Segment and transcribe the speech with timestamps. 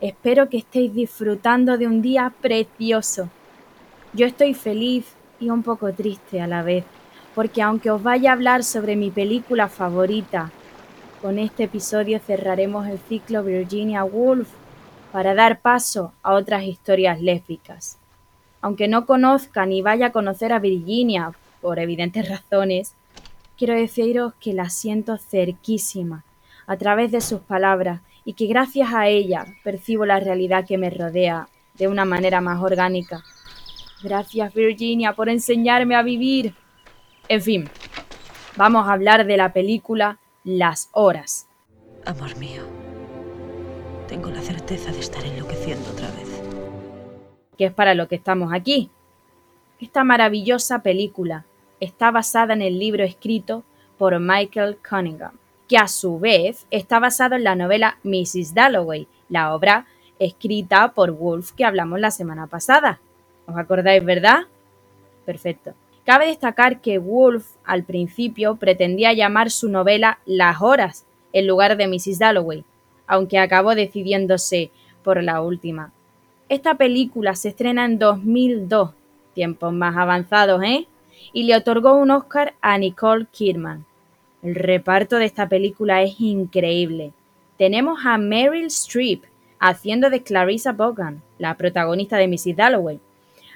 [0.00, 3.30] Espero que estéis disfrutando de un día precioso.
[4.12, 5.06] Yo estoy feliz
[5.38, 6.84] y un poco triste a la vez,
[7.34, 10.50] porque aunque os vaya a hablar sobre mi película favorita,
[11.22, 14.48] con este episodio cerraremos el ciclo Virginia Woolf
[15.12, 17.98] para dar paso a otras historias lésbicas.
[18.60, 22.94] Aunque no conozca ni vaya a conocer a Virginia, por evidentes razones,
[23.56, 26.24] quiero deciros que la siento cerquísima,
[26.66, 30.90] a través de sus palabras, y que gracias a ella percibo la realidad que me
[30.90, 33.22] rodea de una manera más orgánica.
[34.02, 36.54] Gracias Virginia por enseñarme a vivir.
[37.28, 37.68] En fin,
[38.56, 41.48] vamos a hablar de la película Las Horas.
[42.06, 42.62] Amor mío,
[44.08, 46.42] tengo la certeza de estar enloqueciendo otra vez.
[47.56, 48.90] Que es para lo que estamos aquí.
[49.80, 51.46] Esta maravillosa película
[51.80, 53.64] está basada en el libro escrito
[53.98, 55.38] por Michael Cunningham
[55.74, 58.54] que a su vez está basado en la novela Mrs.
[58.54, 59.86] Dalloway, la obra
[60.20, 63.00] escrita por Woolf que hablamos la semana pasada.
[63.48, 64.42] ¿Os acordáis, verdad?
[65.26, 65.74] Perfecto.
[66.06, 71.88] Cabe destacar que Woolf al principio pretendía llamar su novela Las Horas en lugar de
[71.88, 72.20] Mrs.
[72.20, 72.62] Dalloway,
[73.08, 74.70] aunque acabó decidiéndose
[75.02, 75.92] por la última.
[76.48, 78.92] Esta película se estrena en 2002,
[79.34, 80.86] tiempos más avanzados, ¿eh?
[81.32, 83.84] Y le otorgó un Oscar a Nicole Kidman.
[84.44, 87.14] El reparto de esta película es increíble.
[87.56, 89.24] Tenemos a Meryl Streep
[89.58, 92.54] haciendo de Clarissa Bogan, la protagonista de Mrs.
[92.54, 93.00] Dalloway,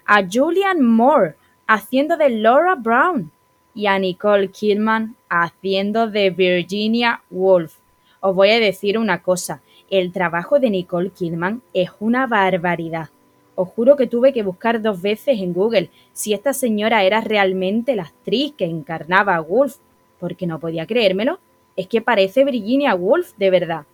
[0.07, 1.35] a Julianne Moore
[1.67, 3.31] haciendo de Laura Brown
[3.75, 7.75] y a Nicole Kidman haciendo de Virginia Woolf.
[8.21, 13.11] Os voy a decir una cosa, el trabajo de Nicole Kidman es una barbaridad.
[13.57, 17.95] Os juro que tuve que buscar dos veces en Google si esta señora era realmente
[17.95, 19.77] la actriz que encarnaba a Woolf
[20.19, 21.39] porque no podía creérmelo,
[21.77, 23.85] es que parece Virginia Woolf de verdad.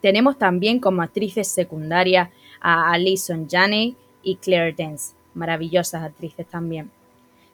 [0.00, 2.28] Tenemos también como actrices secundarias
[2.60, 6.90] a Alison Janney y Claire Dance, maravillosas actrices también.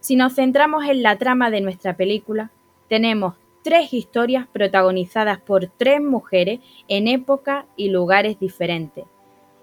[0.01, 2.51] Si nos centramos en la trama de nuestra película,
[2.89, 9.05] tenemos tres historias protagonizadas por tres mujeres en épocas y lugares diferentes.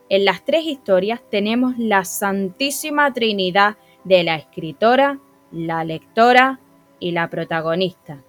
[0.09, 5.19] En las tres historias tenemos la Santísima Trinidad de la escritora,
[5.51, 6.59] la lectora
[6.99, 8.21] y la protagonista.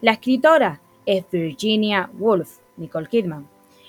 [0.00, 3.48] La escritora es Virginia Woolf, Nicole Kidman.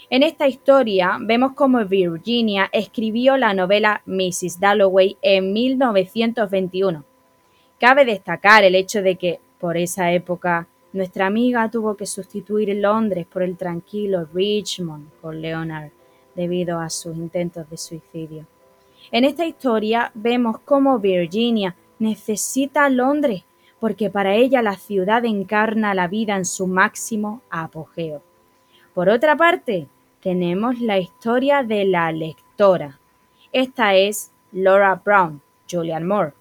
[0.10, 4.60] En esta historia vemos cómo Virginia escribió la novela Mrs.
[4.60, 7.04] Dalloway en 1921.
[7.80, 13.26] Cabe destacar el hecho de que, por esa época, nuestra amiga tuvo que sustituir Londres
[13.26, 15.92] por el tranquilo Richmond con Leonard,
[16.36, 18.46] debido a sus intentos de suicidio.
[19.12, 23.44] En esta historia vemos cómo Virginia necesita Londres
[23.86, 28.24] porque para ella la ciudad encarna la vida en su máximo apogeo.
[28.96, 29.86] Por otra parte,
[30.22, 33.00] tenemos la historia de la lectora.
[33.52, 36.34] Esta es Laura Brown, Julian Moore.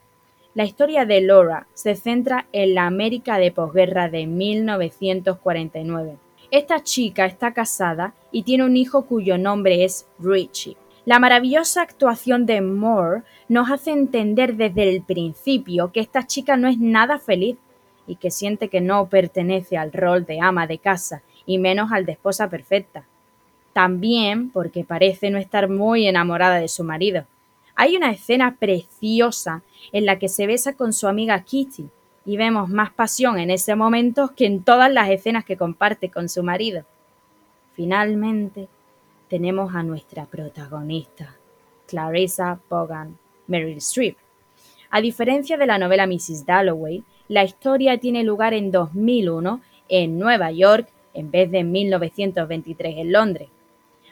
[0.55, 6.17] La historia de Laura se centra en la América de posguerra de 1949.
[6.51, 10.79] Esta chica está casada y tiene un hijo cuyo nombre es Richie.
[11.07, 16.67] La maravillosa actuación de Moore nos hace entender desde el principio que esta chica no
[16.67, 17.59] es nada feliz
[18.07, 22.07] y que siente que no pertenece al rol de ama de casa y menos al
[22.07, 23.05] de esposa perfecta.
[23.75, 27.27] También porque parece no estar muy enamorada de su marido.
[27.75, 31.87] Hay una escena preciosa en la que se besa con su amiga Kitty
[32.25, 36.31] y vemos más pasión en ese momento que en todas las escenas que comparte con
[36.31, 36.85] su marido.
[37.75, 38.69] Finalmente,
[39.29, 41.37] tenemos a nuestra protagonista,
[41.87, 44.17] Clarissa Bogan, Meryl Streep.
[44.91, 46.47] A diferencia de la novela Mrs.
[46.47, 52.99] Dalloway, la historia tiene lugar en 2001 en Nueva York en vez de en 1923
[52.99, 53.49] en Londres.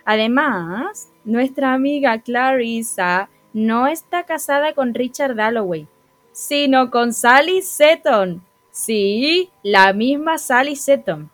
[0.04, 5.86] Además, nuestra amiga Clarissa no está casada con Richard Dalloway,
[6.32, 8.42] sino con Sally Seton.
[8.70, 11.30] Sí, la misma Sally Seton.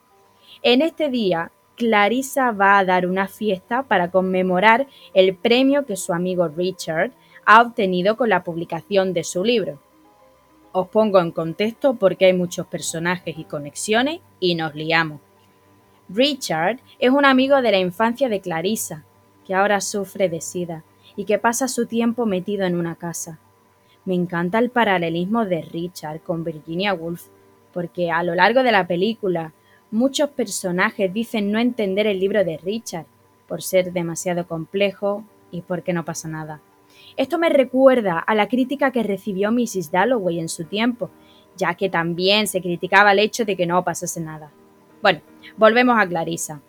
[0.63, 6.13] En este día, Clarissa va a dar una fiesta para conmemorar el premio que su
[6.13, 7.13] amigo Richard
[7.47, 9.81] ha obtenido con la publicación de su libro.
[10.73, 15.21] Os pongo en contexto porque hay muchos personajes y conexiones y nos liamos.
[16.09, 19.05] Richard es un amigo de la infancia de Clarissa,
[19.47, 20.83] que ahora sufre de sida,
[21.15, 23.39] y que pasa su tiempo metido en una casa.
[24.05, 27.29] Me encanta el paralelismo de Richard con Virginia Woolf,
[27.73, 29.53] porque a lo largo de la película
[29.91, 33.07] muchos personajes dicen no entender el libro de Richard,
[33.47, 36.61] por ser demasiado complejo y porque no pasa nada.
[37.17, 39.91] Esto me recuerda a la crítica que recibió Mrs.
[39.91, 41.11] Dalloway en su tiempo,
[41.57, 44.51] ya que también se criticaba el hecho de que no pasase nada.
[45.03, 45.21] Bueno,
[45.57, 46.61] volvemos a Clarissa.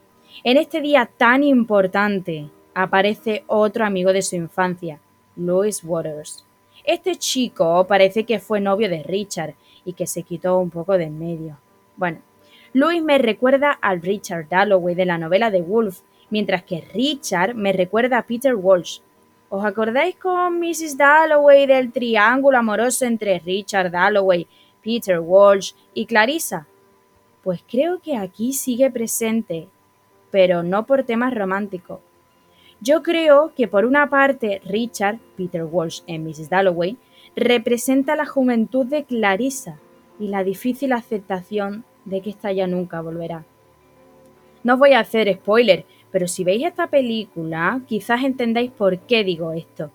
[0.43, 4.99] En este día tan importante aparece otro amigo de su infancia,
[5.35, 6.45] Louis Waters.
[6.83, 11.05] Este chico parece que fue novio de Richard y que se quitó un poco de
[11.05, 11.57] en medio.
[11.97, 12.19] Bueno,
[12.73, 17.73] Louis me recuerda al Richard Dalloway de la novela de Wolf, mientras que Richard me
[17.73, 18.99] recuerda a Peter Walsh.
[19.49, 20.95] ¿Os acordáis con Mrs.
[20.95, 24.45] Dalloway del triángulo amoroso entre Richard Dalloway,
[24.83, 26.67] Peter Walsh y Clarissa?
[27.43, 29.67] Pues creo que aquí sigue presente,
[30.29, 32.01] pero no por temas románticos.
[32.81, 36.49] Yo creo que por una parte Richard, Peter Walsh en Mrs.
[36.49, 36.97] Dalloway,
[37.35, 39.79] representa la juventud de Clarissa
[40.19, 43.45] y la difícil aceptación de que ésta ya nunca volverá.
[44.63, 49.23] No os voy a hacer spoiler, pero si veis esta película, quizás entendáis por qué
[49.23, 49.91] digo esto.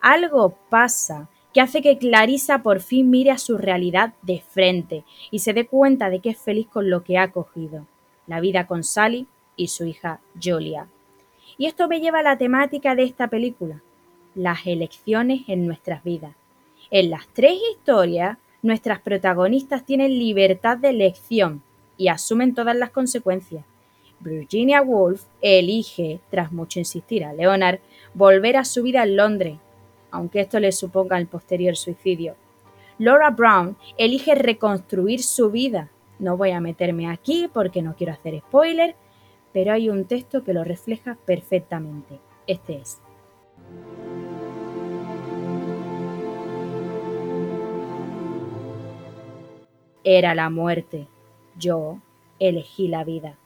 [0.00, 5.38] Algo pasa que hace que Clarissa por fin mire a su realidad de frente y
[5.38, 7.86] se dé cuenta de que es feliz con lo que ha cogido,
[8.26, 10.88] la vida con Sally y su hija Julia.
[11.56, 13.80] Y esto me lleva a la temática de esta película,
[14.34, 16.34] las elecciones en nuestras vidas.
[16.90, 21.62] En las tres historias, nuestras protagonistas tienen libertad de elección
[21.98, 23.62] y asumen todas las consecuencias.
[24.20, 27.80] Virginia Woolf elige, tras mucho insistir a Leonard,
[28.14, 29.58] volver a su vida en Londres,
[30.10, 32.36] aunque esto le suponga el posterior suicidio.
[32.98, 35.90] Laura Brown elige reconstruir su vida.
[36.18, 38.96] No voy a meterme aquí porque no quiero hacer spoiler,
[39.52, 42.18] pero hay un texto que lo refleja perfectamente.
[42.46, 42.98] Este es.
[50.04, 51.06] Era la muerte.
[51.58, 51.98] Yo
[52.38, 53.36] elegí la vida.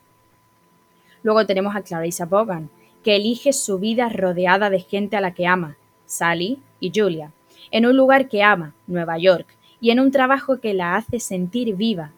[1.23, 2.69] Luego tenemos a Clarissa Bogan,
[3.03, 5.77] que elige su vida rodeada de gente a la que ama,
[6.07, 7.33] Sally y Julia,
[7.71, 9.47] en un lugar que ama, Nueva York,
[9.81, 12.13] y en un trabajo que la hace sentir viva,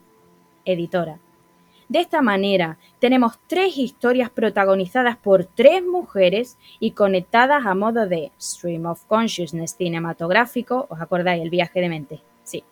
[0.64, 1.18] editora.
[1.88, 8.30] De esta manera, tenemos tres historias protagonizadas por tres mujeres y conectadas a modo de
[8.40, 12.20] stream of consciousness cinematográfico, ¿os acordáis el viaje de mente?
[12.44, 12.62] Sí,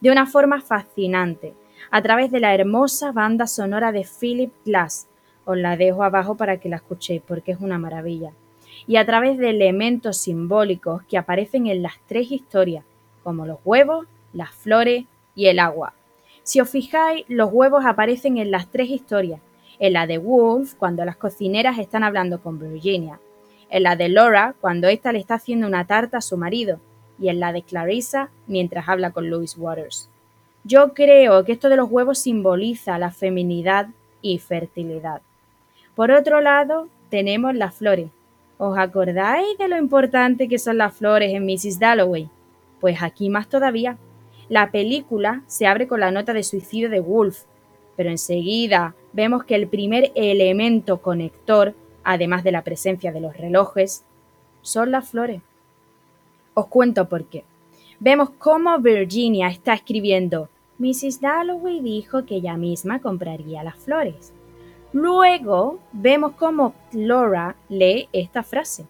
[0.00, 1.54] de una forma fascinante,
[1.90, 5.08] a través de la hermosa banda sonora de Philip Glass.
[5.44, 8.32] Os la dejo abajo para que la escuchéis porque es una maravilla.
[8.86, 12.84] Y a través de elementos simbólicos que aparecen en las tres historias,
[13.22, 15.94] como los huevos, las flores y el agua.
[16.42, 19.40] Si os fijáis, los huevos aparecen en las tres historias.
[19.78, 23.20] En la de Wolf, cuando las cocineras están hablando con Virginia.
[23.68, 26.80] En la de Laura, cuando ésta le está haciendo una tarta a su marido.
[27.20, 30.08] Y en la de Clarissa, mientras habla con Louis Waters.
[30.64, 33.88] Yo creo que esto de los huevos simboliza la feminidad
[34.22, 35.22] y fertilidad.
[35.94, 38.08] Por otro lado, tenemos las flores.
[38.58, 41.78] ¿Os acordáis de lo importante que son las flores en Mrs.
[41.78, 42.28] Dalloway?
[42.78, 43.96] Pues aquí más todavía.
[44.48, 47.44] La película se abre con la nota de suicidio de Wolf,
[47.96, 51.74] pero enseguida vemos que el primer elemento conector,
[52.04, 54.04] además de la presencia de los relojes,
[54.62, 55.42] son las flores.
[56.60, 57.42] Os cuento por qué.
[58.00, 61.18] Vemos cómo Virginia está escribiendo Mrs.
[61.18, 64.34] Dalloway dijo que ella misma compraría las flores.
[64.92, 68.84] Luego vemos cómo Laura lee esta frase.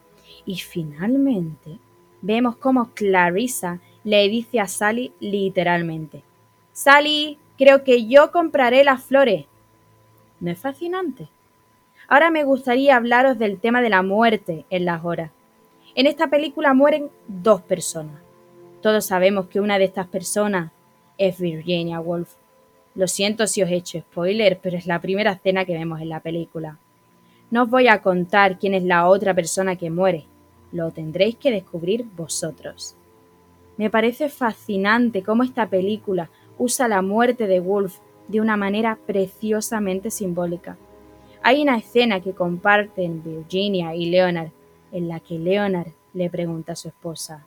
[0.45, 1.79] Y finalmente
[2.23, 6.25] vemos cómo Clarissa le dice a Sally literalmente,
[6.73, 9.47] Sally, creo que yo compraré las flores.
[10.41, 11.29] ¿No es fascinante?
[12.09, 15.31] Ahora me gustaría hablaros del tema de la muerte en las horas.
[15.95, 18.21] En esta película mueren dos personas.
[18.81, 20.71] Todos sabemos que una de estas personas
[21.19, 22.35] es Virginia Woolf.
[22.95, 26.09] Lo siento si os he hecho spoiler, pero es la primera escena que vemos en
[26.09, 26.79] la película.
[27.51, 30.27] No os voy a contar quién es la otra persona que muere.
[30.71, 32.95] Lo tendréis que descubrir vosotros.
[33.77, 40.11] Me parece fascinante cómo esta película usa la muerte de Wolf de una manera preciosamente
[40.13, 40.77] simbólica.
[41.43, 44.51] Hay una escena que comparten Virginia y Leonard
[44.93, 47.45] en la que Leonard le pregunta a su esposa,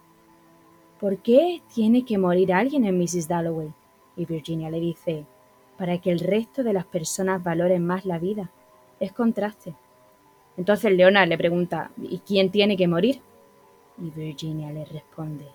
[1.00, 3.27] ¿por qué tiene que morir alguien en Mrs.
[3.27, 3.71] Dalloway?
[4.15, 5.25] Y Virginia le dice,
[5.77, 8.51] para que el resto de las personas valoren más la vida.
[9.00, 9.73] Es contraste.
[10.55, 13.21] Entonces Leonard le pregunta, ¿y quién tiene que morir?
[13.97, 15.45] Y Virginia le responde,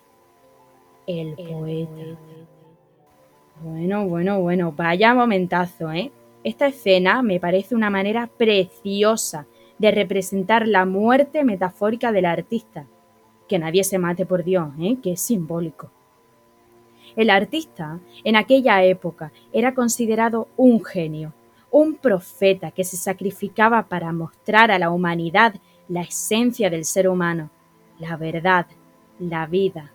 [1.07, 2.19] el poeta.
[3.63, 6.13] Bueno, bueno, bueno, vaya momentazo, ¿eh?
[6.45, 9.47] Esta escena me parece una manera preciosa
[9.79, 12.87] de representar la muerte metafórica del artista.
[13.49, 14.99] Que nadie se mate por Dios, ¿eh?
[15.03, 15.91] que es simbólico.
[17.17, 21.33] El artista en aquella época era considerado un genio,
[21.71, 25.55] un profeta que se sacrificaba para mostrar a la humanidad
[25.89, 27.51] la esencia del ser humano,
[27.99, 28.67] la verdad,
[29.19, 29.91] la vida.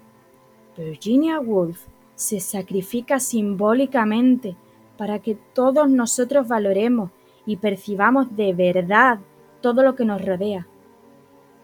[0.78, 1.86] Virginia Woolf
[2.16, 4.56] se sacrifica simbólicamente
[4.98, 7.12] para que todos nosotros valoremos
[7.46, 9.20] y percibamos de verdad
[9.64, 10.68] todo lo que nos rodea.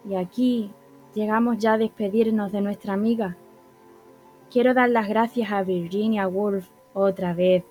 [0.10, 0.72] Y aquí
[1.14, 3.36] llegamos ya a despedirnos de nuestra amiga.
[4.50, 7.66] Quiero dar las gracias a Virginia Woolf otra vez,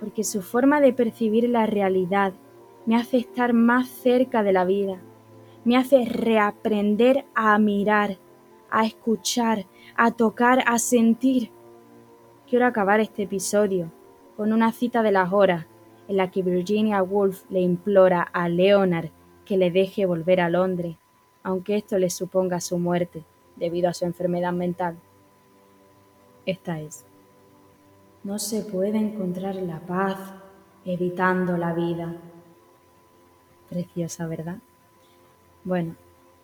[0.00, 2.32] porque su forma de percibir la realidad
[2.86, 5.00] me hace estar más cerca de la vida,
[5.64, 8.18] me hace reaprender a mirar,
[8.68, 11.52] a escuchar, a tocar, a sentir.
[12.48, 13.92] Quiero acabar este episodio
[14.36, 15.66] con una cita de las horas
[16.08, 19.10] en la que Virginia Woolf le implora a Leonard
[19.52, 20.96] que le deje volver a Londres,
[21.42, 23.22] aunque esto le suponga su muerte
[23.56, 24.96] debido a su enfermedad mental.
[26.46, 27.04] Esta es.
[28.24, 30.16] No se puede encontrar la paz
[30.86, 32.16] evitando la vida.
[33.68, 34.56] Preciosa, ¿verdad?
[35.64, 35.96] Bueno,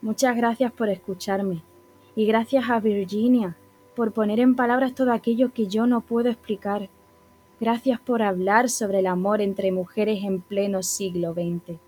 [0.03, 1.63] muchas gracias por escucharme
[2.15, 3.57] y gracias a Virginia
[3.97, 6.91] por poner en palabras todo aquello que yo no puedo explicar.
[7.59, 11.88] Gracias por hablar sobre el amor entre mujeres en pleno siglo XX.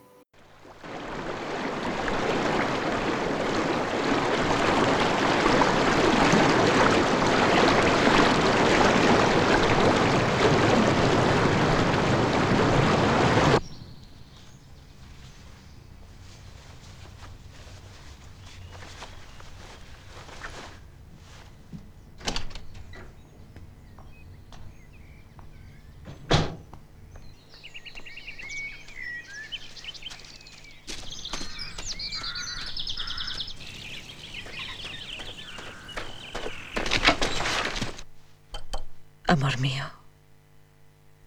[39.31, 39.85] Amor mío,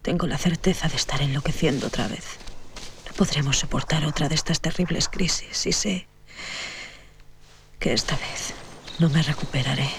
[0.03, 2.37] tengo la certeza de estar enloqueciendo otra vez.
[3.07, 6.07] No podremos soportar otra de estas terribles crisis y sé
[7.79, 8.53] que esta vez
[8.99, 9.89] no me recuperaré.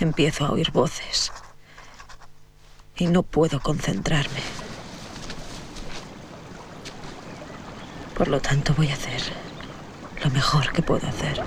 [0.00, 1.30] Empiezo a oír voces
[2.96, 4.40] y no puedo concentrarme.
[8.16, 9.20] Por lo tanto, voy a hacer
[10.24, 11.38] lo mejor que puedo hacer.